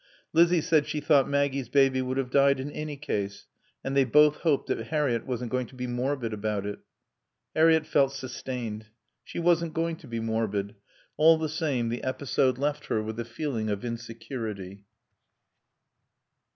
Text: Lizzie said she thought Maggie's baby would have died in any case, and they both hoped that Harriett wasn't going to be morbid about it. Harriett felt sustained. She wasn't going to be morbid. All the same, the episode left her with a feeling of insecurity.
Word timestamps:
Lizzie 0.33 0.61
said 0.61 0.87
she 0.87 0.99
thought 0.99 1.29
Maggie's 1.29 1.69
baby 1.69 2.01
would 2.01 2.17
have 2.17 2.31
died 2.31 2.59
in 2.59 2.71
any 2.71 2.97
case, 2.97 3.45
and 3.83 3.95
they 3.95 4.03
both 4.03 4.37
hoped 4.37 4.65
that 4.65 4.87
Harriett 4.87 5.27
wasn't 5.27 5.51
going 5.51 5.67
to 5.67 5.75
be 5.75 5.85
morbid 5.85 6.33
about 6.33 6.65
it. 6.65 6.79
Harriett 7.55 7.85
felt 7.85 8.11
sustained. 8.11 8.87
She 9.23 9.37
wasn't 9.37 9.75
going 9.75 9.97
to 9.97 10.07
be 10.07 10.19
morbid. 10.19 10.73
All 11.17 11.37
the 11.37 11.47
same, 11.47 11.89
the 11.89 12.03
episode 12.03 12.57
left 12.57 12.87
her 12.87 13.03
with 13.03 13.19
a 13.19 13.25
feeling 13.25 13.69
of 13.69 13.85
insecurity. 13.85 14.87